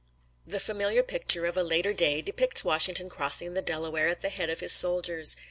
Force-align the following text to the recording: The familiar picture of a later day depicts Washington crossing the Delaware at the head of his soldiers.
The 0.47 0.59
familiar 0.59 1.03
picture 1.03 1.45
of 1.45 1.55
a 1.55 1.61
later 1.61 1.93
day 1.93 2.23
depicts 2.23 2.63
Washington 2.63 3.07
crossing 3.07 3.53
the 3.53 3.61
Delaware 3.61 4.07
at 4.07 4.21
the 4.21 4.29
head 4.29 4.49
of 4.49 4.59
his 4.59 4.71
soldiers. 4.71 5.37